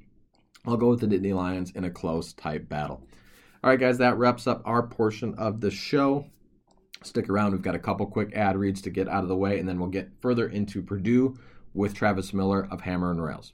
[0.67, 3.01] I'll go with the Nittany Lions in a close type battle.
[3.63, 6.25] All right, guys, that wraps up our portion of the show.
[7.03, 7.53] Stick around.
[7.53, 9.79] We've got a couple quick ad reads to get out of the way, and then
[9.79, 11.37] we'll get further into Purdue
[11.73, 13.53] with Travis Miller of Hammer and Rails.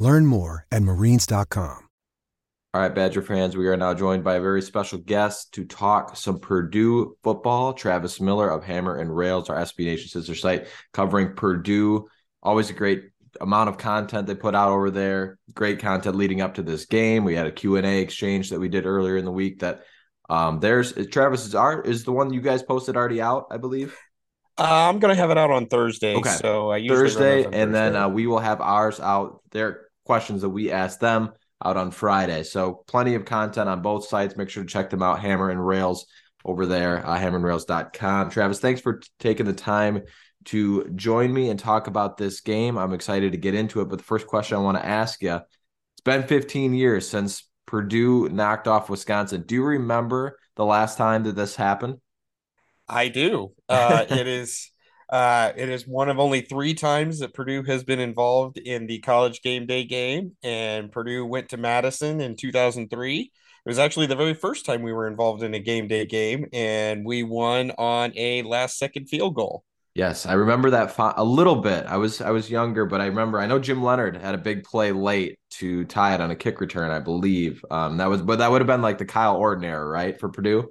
[0.00, 1.86] Learn more at marines.com.
[2.72, 6.16] All right, Badger fans, we are now joined by a very special guest to talk
[6.16, 7.74] some Purdue football.
[7.74, 12.06] Travis Miller of Hammer and Rails, our SB Nation sister site, covering Purdue.
[12.42, 13.10] Always a great
[13.40, 15.38] amount of content they put out over there.
[15.52, 17.24] Great content leading up to this game.
[17.24, 19.82] We had a Q&A exchange that we did earlier in the week that
[20.30, 23.98] um, there's Travis is art is the one you guys posted already out, I believe.
[24.56, 26.14] Uh, I'm gonna have it out on Thursday.
[26.14, 26.30] Okay.
[26.30, 30.72] So I Thursday, and then uh, we will have ours out there questions that we
[30.72, 31.30] asked them
[31.64, 32.42] out on Friday.
[32.42, 34.36] So plenty of content on both sites.
[34.36, 35.20] Make sure to check them out.
[35.20, 36.04] Hammer and Rails
[36.44, 38.30] over there, uh, hammerandrails.com.
[38.30, 40.02] Travis, thanks for t- taking the time
[40.46, 42.76] to join me and talk about this game.
[42.76, 43.84] I'm excited to get into it.
[43.84, 48.28] But the first question I want to ask you it's been 15 years since Purdue
[48.30, 49.44] knocked off Wisconsin.
[49.46, 51.98] Do you remember the last time that this happened?
[52.88, 53.52] I do.
[53.68, 54.72] Uh, it is.
[55.10, 59.00] Uh, it is one of only three times that Purdue has been involved in the
[59.00, 63.20] college game day game, and Purdue went to Madison in 2003.
[63.20, 63.30] It
[63.68, 67.04] was actually the very first time we were involved in a game day game, and
[67.04, 69.64] we won on a last second field goal.
[69.94, 71.84] Yes, I remember that a little bit.
[71.86, 74.62] I was I was younger, but I remember I know Jim Leonhard had a big
[74.62, 77.64] play late to tie it on a kick return, I believe.
[77.70, 80.28] Um, that was but that would have been like the Kyle Orton era, right, for
[80.28, 80.68] Purdue.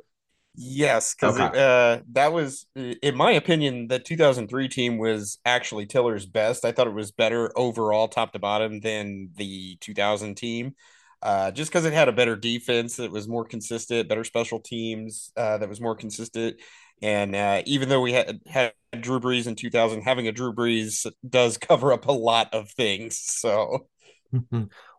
[0.62, 1.58] Yes, because okay.
[1.58, 6.66] uh, that was, in my opinion, the 2003 team was actually Tiller's best.
[6.66, 10.76] I thought it was better overall, top to bottom, than the 2000 team.
[11.22, 15.32] Uh, just because it had a better defense that was more consistent, better special teams
[15.38, 16.58] uh, that was more consistent.
[17.02, 21.10] And uh, even though we had, had Drew Brees in 2000, having a Drew Brees
[21.28, 23.18] does cover up a lot of things.
[23.18, 23.88] So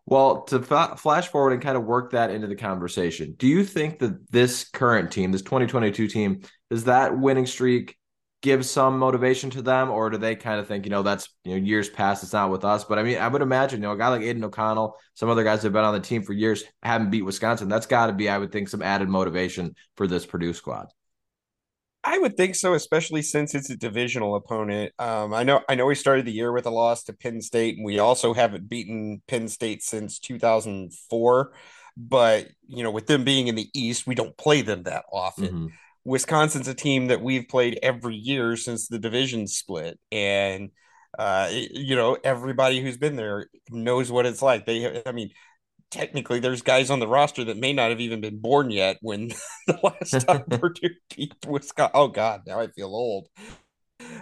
[0.05, 3.63] Well, to fa- flash forward and kind of work that into the conversation, do you
[3.63, 7.97] think that this current team, this 2022 team, does that winning streak
[8.41, 11.51] give some motivation to them, or do they kind of think, you know, that's you
[11.51, 12.83] know years past, it's not with us?
[12.83, 15.43] But I mean, I would imagine, you know, a guy like Aidan O'Connell, some other
[15.43, 17.69] guys that have been on the team for years haven't beat Wisconsin.
[17.69, 20.87] That's got to be, I would think, some added motivation for this Purdue squad.
[22.03, 24.93] I would think so, especially since it's a divisional opponent.
[24.97, 27.77] Um, I know I know we started the year with a loss to Penn State,
[27.77, 31.51] and we also haven't beaten Penn State since 2004.
[31.97, 35.47] But you know, with them being in the East, we don't play them that often.
[35.47, 35.67] Mm-hmm.
[36.03, 40.71] Wisconsin's a team that we've played every year since the division split, and
[41.19, 44.65] uh, you know, everybody who's been there knows what it's like.
[44.65, 45.29] They, I mean,
[45.91, 49.27] technically there's guys on the roster that may not have even been born yet when
[49.67, 51.91] the last time Purdue beat Wisconsin.
[51.93, 53.27] Oh God, now I feel old.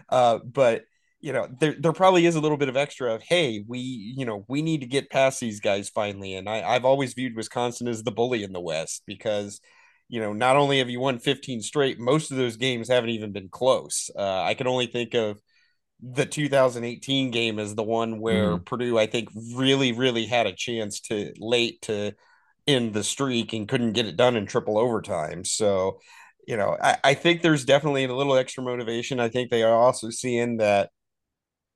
[0.10, 0.84] Uh, but
[1.22, 4.26] you know, there there probably is a little bit of extra of hey, we you
[4.26, 6.36] know we need to get past these guys finally.
[6.36, 9.62] And I, I've always viewed Wisconsin as the bully in the West because
[10.08, 13.32] you know not only have you won 15 straight, most of those games haven't even
[13.32, 14.10] been close.
[14.18, 15.42] Uh, I can only think of
[16.02, 18.66] the 2018 game is the one where mm.
[18.66, 22.14] Purdue, I think, really, really had a chance to late to
[22.68, 25.44] end the streak and couldn't get it done in triple overtime.
[25.44, 26.00] So,
[26.48, 29.20] you know, I, I think there's definitely a little extra motivation.
[29.20, 30.90] I think they are also seeing that,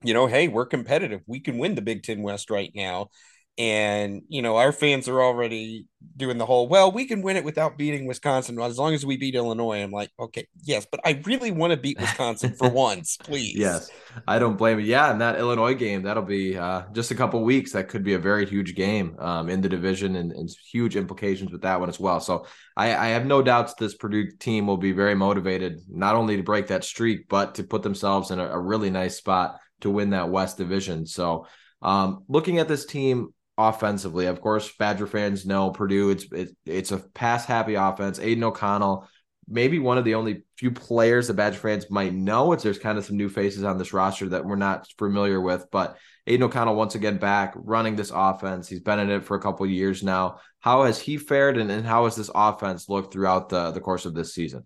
[0.03, 1.21] you know, hey, we're competitive.
[1.27, 3.09] We can win the Big Ten West right now
[3.57, 5.85] and you know our fans are already
[6.17, 9.15] doing the whole well we can win it without beating wisconsin as long as we
[9.15, 9.83] beat illinois.
[9.83, 13.55] I'm like okay yes but i really want to beat wisconsin for once please.
[13.55, 13.91] Yes
[14.27, 14.85] i don't blame you.
[14.85, 17.71] Yeah and that illinois game that'll be uh, just a couple weeks.
[17.73, 21.51] That could be a very huge game um, in the division and, and, huge implications
[21.51, 22.19] with that one as well.
[22.19, 26.37] So I, I have no doubts this purdue team will be very motivated not only
[26.37, 29.89] to break that streak but to put themselves in a, a really nice spot to
[29.89, 31.05] win that west division.
[31.05, 31.47] So
[31.81, 34.25] um, looking at this team offensively.
[34.25, 36.09] Of course, Badger fans know Purdue.
[36.11, 38.19] It's it, it's a pass happy offense.
[38.19, 39.07] Aidan O'Connell,
[39.47, 42.53] maybe one of the only few players the Badger fans might know.
[42.53, 45.67] It's there's kind of some new faces on this roster that we're not familiar with,
[45.71, 48.67] but Aidan O'Connell once again back running this offense.
[48.67, 50.39] He's been in it for a couple years now.
[50.59, 54.05] How has he fared, and, and how has this offense looked throughout the the course
[54.05, 54.65] of this season?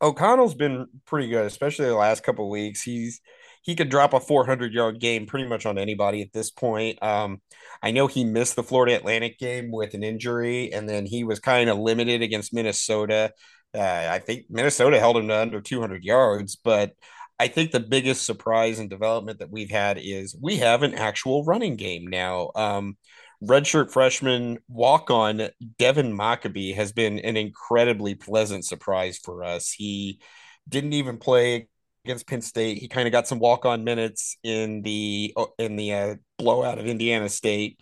[0.00, 2.82] O'Connell's been pretty good, especially the last couple weeks.
[2.82, 3.20] He's
[3.62, 7.02] he could drop a 400 yard game pretty much on anybody at this point.
[7.02, 7.40] Um,
[7.82, 11.38] I know he missed the Florida Atlantic game with an injury, and then he was
[11.40, 13.32] kind of limited against Minnesota.
[13.74, 16.92] Uh, I think Minnesota held him to under 200 yards, but
[17.38, 21.44] I think the biggest surprise and development that we've had is we have an actual
[21.44, 22.50] running game now.
[22.54, 22.96] Um,
[23.42, 25.48] redshirt freshman walk on
[25.78, 29.72] Devin Mockobee has been an incredibly pleasant surprise for us.
[29.72, 30.20] He
[30.68, 31.68] didn't even play
[32.04, 32.78] against Penn State.
[32.78, 36.78] He kind of got some walk on minutes in the uh, in the uh, blowout
[36.78, 37.78] of Indiana State.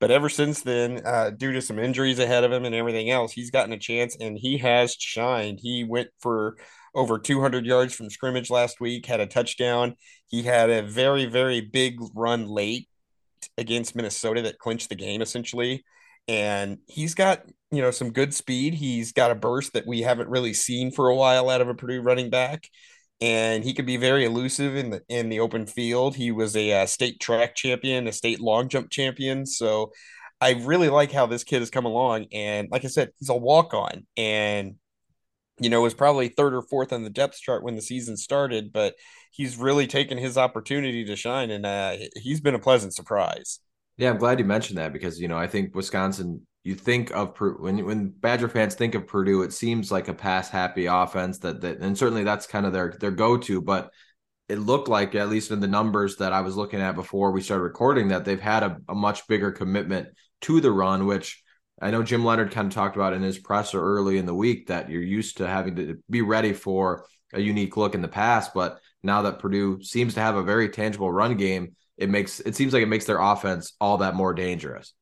[0.00, 3.32] But ever since then, uh, due to some injuries ahead of him and everything else,
[3.32, 5.58] he's gotten a chance and he has shined.
[5.60, 6.56] He went for
[6.94, 9.96] over 200 yards from scrimmage last week, had a touchdown.
[10.28, 12.88] He had a very, very big run late
[13.56, 15.84] against Minnesota that clinched the game essentially.
[16.28, 18.74] And he's got, you know, some good speed.
[18.74, 21.74] He's got a burst that we haven't really seen for a while out of a
[21.74, 22.68] Purdue running back
[23.20, 26.16] and he could be very elusive in the in the open field.
[26.16, 29.46] He was a, uh, state track champion, a state long jump champion.
[29.46, 29.92] So
[30.40, 32.26] I really like how this kid has come along.
[32.32, 34.76] And like I said, he's a walk on, and
[35.60, 38.72] you know was probably third or fourth on the depth chart when the season started,
[38.72, 38.94] but
[39.32, 43.60] he's really taken his opportunity to shine, and uh, he's been a pleasant surprise.
[43.96, 46.46] Yeah, I'm glad you mentioned that because you know I think Wisconsin.
[46.68, 50.50] You think of when when Badger fans think of Purdue, it seems like a pass
[50.50, 53.62] happy offense that that, and certainly that's kind of their their go to.
[53.62, 53.90] But
[54.50, 57.40] it looked like, at least in the numbers that I was looking at before we
[57.40, 60.08] started recording, that they've had a, a much bigger commitment
[60.42, 61.42] to the run, which
[61.80, 64.66] I know Jim Leonhard kind of talked about in his presser early in the week
[64.66, 68.52] that you're used to having to be ready for a unique look in the past,
[68.52, 72.56] but now that Purdue seems to have a very tangible run game, it makes it
[72.56, 74.92] seems like it makes their offense all that more dangerous.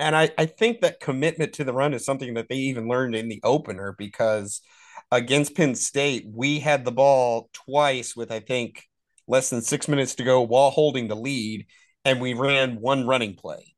[0.00, 3.14] And I, I think that commitment to the run is something that they even learned
[3.14, 4.62] in the opener because
[5.12, 8.82] against Penn State, we had the ball twice with I think
[9.28, 11.66] less than six minutes to go while holding the lead,
[12.04, 13.74] and we ran one running play.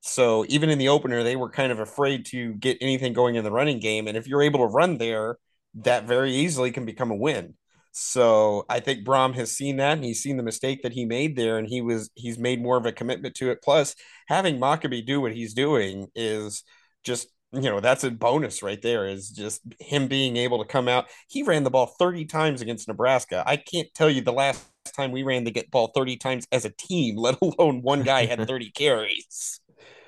[0.00, 3.44] So even in the opener, they were kind of afraid to get anything going in
[3.44, 4.08] the running game.
[4.08, 5.36] And if you're able to run there,
[5.76, 7.54] that very easily can become a win.
[7.92, 11.36] So I think Brohm has seen that and he's seen the mistake that he made
[11.36, 13.62] there and he was he's made more of a commitment to it.
[13.62, 13.94] Plus,
[14.28, 16.62] having Mockobee do what he's doing is
[17.02, 20.86] just you know that's a bonus right there is just him being able to come
[20.86, 24.64] out he ran the ball 30 times against nebraska i can't tell you the last
[24.94, 28.24] time we ran the get ball 30 times as a team let alone one guy
[28.24, 29.60] had 30 carries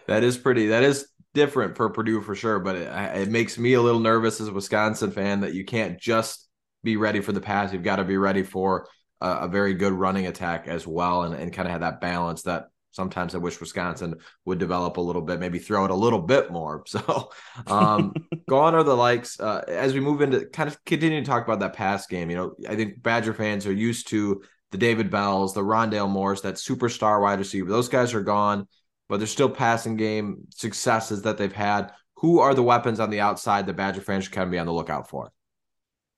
[0.07, 0.69] that is pretty.
[0.69, 2.89] That is different for Purdue for sure, but it,
[3.23, 6.49] it makes me a little nervous as a Wisconsin fan that you can't just
[6.83, 7.73] be ready for the pass.
[7.73, 8.89] You've got to be ready for
[9.21, 12.43] a, a very good running attack as well, and, and kind of have that balance
[12.43, 16.21] that sometimes I wish Wisconsin would develop a little bit, maybe throw it a little
[16.21, 16.85] bit more.
[16.87, 17.31] So,
[17.67, 18.15] um,
[18.49, 19.41] gone are the likes.
[19.41, 22.37] Uh, as we move into kind of continue to talk about that pass game, you
[22.37, 26.55] know, I think Badger fans are used to the David Bells, the Rondale Moores, that
[26.55, 27.71] superstar wide receiver.
[27.71, 28.67] Those guys are gone
[29.13, 31.93] but there's still passing game successes that they've had.
[32.17, 34.65] Who are the weapons on the outside that Badger fans should kind of be on
[34.65, 35.31] the lookout for?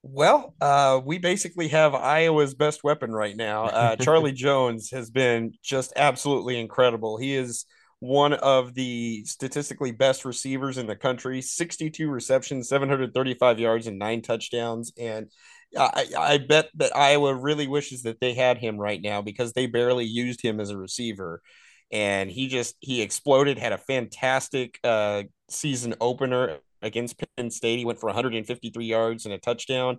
[0.06, 3.64] Well, uh, we basically have Iowa's best weapon right now.
[3.74, 7.16] Uh, Charlie Jones has been just absolutely incredible.
[7.16, 7.64] He is
[8.00, 14.20] one of the statistically best receivers in the country 62 receptions, 735 yards, and nine
[14.22, 14.92] touchdowns.
[14.98, 15.30] And
[15.76, 19.66] I, I bet that Iowa really wishes that they had him right now because they
[19.66, 21.42] barely used him as a receiver
[21.90, 23.58] and he just he exploded.
[23.58, 27.78] Had a fantastic uh, season opener against Penn State.
[27.78, 29.98] He went for 153 yards and a touchdown,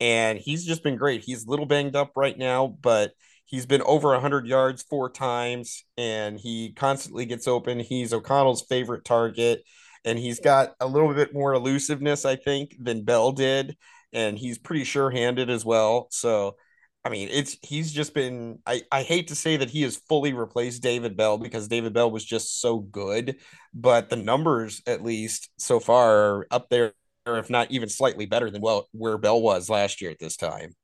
[0.00, 1.22] and he's just been great.
[1.22, 3.12] He's a little banged up right now, but
[3.44, 7.78] he's been over 100 yards four times, and he constantly gets open.
[7.78, 9.62] He's O'Connell's favorite target,
[10.04, 13.76] and he's got a little bit more elusiveness, I think, than Bell did,
[14.12, 16.08] and he's pretty sure-handed as well.
[16.10, 16.56] So
[17.04, 20.32] I mean, it's he's just been I, I hate to say that he has fully
[20.32, 23.36] replaced David Bell because David Bell was just so good,
[23.74, 26.92] but the numbers at least so far are up there,
[27.26, 30.36] or if not even slightly better than well where Bell was last year at this
[30.36, 30.76] time.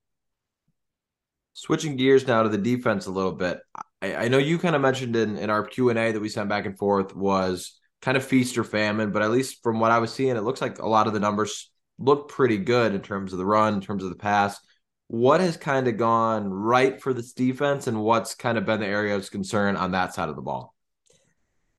[1.55, 3.61] Switching gears now to the defense a little bit.
[4.03, 6.29] I, I know you kind of mentioned in, in our Q and A that we
[6.29, 9.93] sent back and forth was kind of feast or famine, but at least from what
[9.93, 13.03] I was seeing, it looks like a lot of the numbers look pretty good in
[13.03, 14.59] terms of the run, in terms of the pass
[15.09, 18.87] what has kind of gone right for this defense and what's kind of been the
[18.87, 20.75] area of concern on that side of the ball?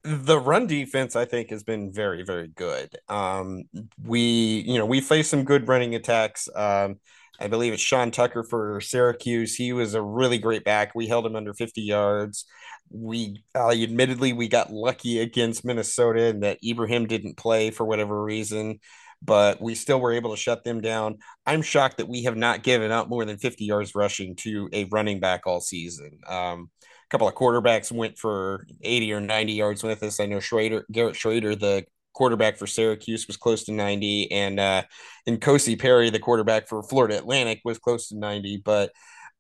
[0.03, 2.97] The run defense, I think, has been very, very good.
[3.07, 3.63] Um,
[4.03, 6.49] we, you know, we faced some good running attacks.
[6.55, 6.95] Um,
[7.39, 9.55] I believe it's Sean Tucker for Syracuse.
[9.55, 10.95] He was a really great back.
[10.95, 12.45] We held him under 50 yards.
[12.89, 18.23] We uh, admittedly we got lucky against Minnesota and that Ibrahim didn't play for whatever
[18.23, 18.79] reason
[19.21, 21.17] but we still were able to shut them down.
[21.45, 24.86] I'm shocked that we have not given up more than 50 yards rushing to a
[24.86, 26.19] running back all season.
[26.27, 30.19] Um, a couple of quarterbacks went for 80 or 90 yards with us.
[30.19, 34.84] I know Shrader, Garrett Shrader, the quarterback for Syracuse, was close to 90, and uh,
[35.25, 38.62] and N'Kosi Perry, the quarterback for Florida Atlantic, was close to 90.
[38.63, 38.91] But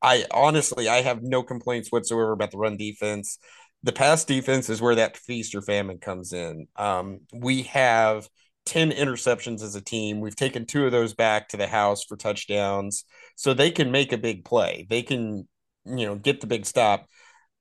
[0.01, 3.37] I honestly, I have no complaints whatsoever about the run defense.
[3.83, 6.67] The pass defense is where that feast or famine comes in.
[6.75, 8.27] Um, we have
[8.65, 10.19] 10 interceptions as a team.
[10.19, 13.05] We've taken two of those back to the house for touchdowns.
[13.35, 14.85] So they can make a big play.
[14.89, 15.47] They can,
[15.85, 17.07] you know, get the big stop.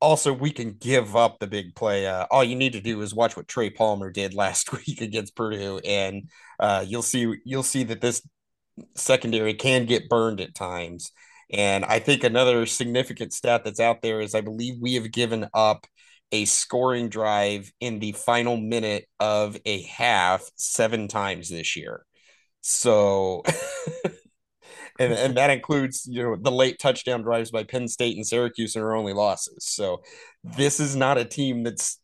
[0.00, 2.06] Also, we can give up the big play.
[2.06, 5.34] Uh, all you need to do is watch what Trey Palmer did last week against
[5.34, 6.30] Purdue, and
[6.60, 8.22] uh, you'll see you'll see that this
[8.94, 11.10] secondary can get burned at times.
[11.50, 15.48] And I think another significant stat that's out there is I believe we have given
[15.54, 15.86] up
[16.32, 22.04] a scoring drive in the final minute of a half seven times this year.
[22.60, 23.42] So
[24.98, 28.76] and and that includes you know the late touchdown drives by Penn State and Syracuse
[28.76, 29.64] and our only losses.
[29.64, 30.02] So
[30.42, 31.98] this is not a team that's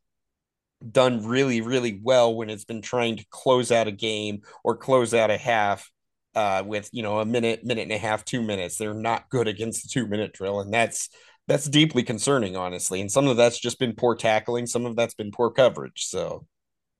[0.91, 5.15] done really really well when it's been trying to close out a game or close
[5.15, 5.91] out a half
[6.35, 9.49] uh, with you know a minute minute and a half two minutes they're not good
[9.49, 11.09] against the two minute drill and that's
[11.47, 13.01] that's deeply concerning, honestly.
[13.01, 16.07] And some of that's just been poor tackling, some of that's been poor coverage.
[16.07, 16.47] So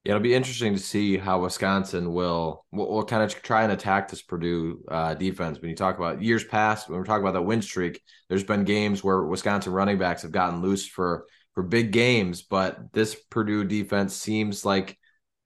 [0.03, 3.71] yeah, it'll be interesting to see how Wisconsin will will, will kind of try and
[3.71, 5.59] attack this Purdue uh, defense.
[5.59, 8.65] When you talk about years past, when we're talking about that win streak, there's been
[8.65, 11.25] games where Wisconsin running backs have gotten loose for
[11.55, 14.97] for big games, but this Purdue defense seems like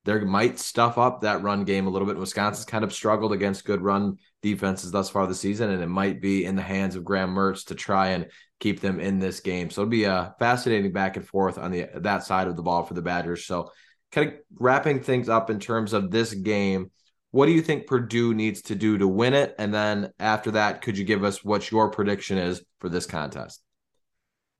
[0.04, 2.18] they might stuff up that run game a little bit.
[2.18, 6.22] Wisconsin's kind of struggled against good run defenses thus far this season, and it might
[6.22, 8.28] be in the hands of Graham Mertz to try and
[8.60, 9.70] keep them in this game.
[9.70, 12.84] So it'll be a fascinating back and forth on the that side of the ball
[12.84, 13.46] for the Badgers.
[13.46, 13.72] So
[14.12, 16.92] kind of wrapping things up in terms of this game,
[17.32, 19.56] what do you think Purdue needs to do to win it?
[19.60, 23.62] And then after that, could you give us what your prediction is for this contest?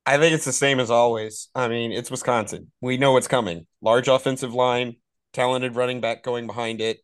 [0.06, 1.48] I think it's the same as always.
[1.54, 2.70] I mean, it's Wisconsin.
[2.80, 3.66] We know what's coming.
[3.82, 4.96] Large offensive line,
[5.32, 6.98] talented running back going behind it,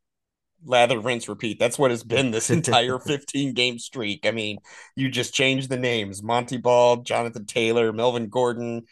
[0.65, 1.59] lather, rinse, repeat.
[1.59, 4.27] That's what has been this entire 15 game streak.
[4.27, 4.59] I mean,
[4.95, 8.83] you just change the names Montee Ball, Jonathan Taylor, Melvin Gordon.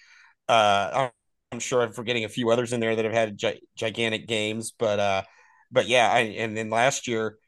[0.48, 1.10] Uh,
[1.52, 4.72] I'm sure I'm forgetting a few others in there that have had gi- gigantic games,
[4.76, 5.22] but uh,
[5.70, 7.38] but yeah, I, and then last year,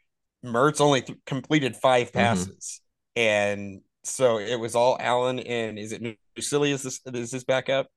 [0.44, 2.18] Mertz only th- completed five mm-hmm.
[2.18, 2.80] passes,
[3.16, 3.20] mm-hmm.
[3.20, 6.02] and so it was all Allen and is it
[6.38, 6.70] Nusili?
[6.70, 7.88] Is this is this backup?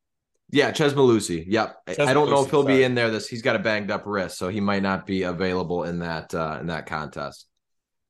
[0.52, 1.46] Yeah, Chez Mellusi.
[1.48, 1.78] Yep.
[1.88, 2.78] I don't know if he'll sorry.
[2.78, 3.12] be in there.
[3.12, 6.34] This he's got a banged up wrist, so he might not be available in that
[6.34, 7.46] uh, in that contest.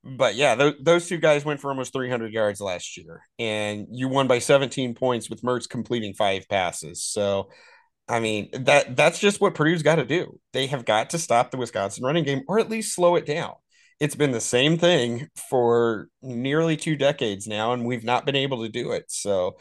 [0.04, 4.08] But yeah, th- those two guys went for almost 300 yards last year, and you
[4.08, 7.04] won by 17 points with Mertz completing five passes.
[7.04, 7.50] So
[8.10, 10.40] I mean, that that's just what Purdue's got to do.
[10.52, 13.54] They have got to stop the Wisconsin running game or at least slow it down.
[14.00, 18.64] It's been the same thing for nearly two decades now, and we've not been able
[18.64, 19.06] to do it.
[19.10, 19.58] So,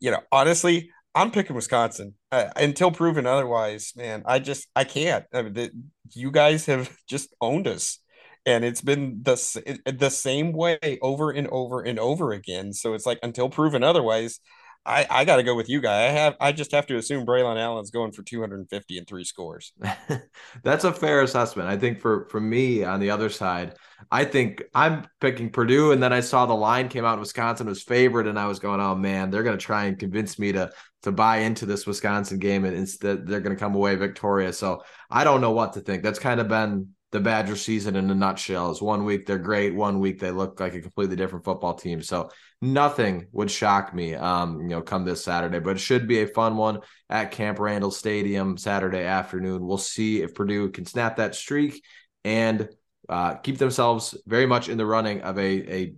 [0.00, 3.92] you know, honestly, I'm picking Wisconsin uh, until proven otherwise.
[3.96, 5.24] Man, I just I can't.
[5.32, 5.70] I mean, the,
[6.14, 7.98] you guys have just owned us,
[8.46, 12.72] and it's been the the same way over and over and over again.
[12.72, 14.40] So it's like until proven otherwise,
[14.84, 16.06] I, I got to go with you guy.
[16.06, 19.72] I have I just have to assume Braylon Allen's going for 250 and three scores.
[20.64, 21.68] That's a fair assessment.
[21.68, 23.76] I think for for me on the other side,
[24.10, 27.20] I think I'm picking Purdue, and then I saw the line came out.
[27.20, 30.38] Wisconsin was favored, and I was going, "Oh man, they're going to try and convince
[30.38, 30.72] me to
[31.02, 34.82] to buy into this Wisconsin game, and instead they're going to come away victorious." So
[35.10, 36.02] I don't know what to think.
[36.02, 38.70] That's kind of been the Badger season in a nutshell.
[38.70, 42.02] Is one week they're great, one week they look like a completely different football team.
[42.02, 45.60] So nothing would shock me, um, you know, come this Saturday.
[45.60, 49.66] But it should be a fun one at Camp Randall Stadium Saturday afternoon.
[49.66, 51.84] We'll see if Purdue can snap that streak
[52.24, 52.68] and
[53.08, 55.94] uh, keep themselves very much in the running of a a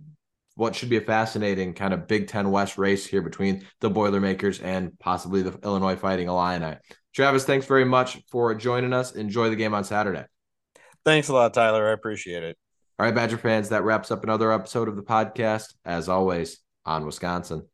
[0.55, 4.61] what should be a fascinating kind of Big Ten West race here between the Boilermakers
[4.61, 6.77] and possibly the Illinois Fighting Illini.
[7.13, 9.13] Travis, thanks very much for joining us.
[9.13, 10.25] Enjoy the game on Saturday.
[11.05, 11.87] Thanks a lot, Tyler.
[11.87, 12.57] I appreciate it.
[12.97, 15.75] All right, Badger fans, that wraps up another episode of the podcast.
[15.85, 17.67] As always, on Wisconsin.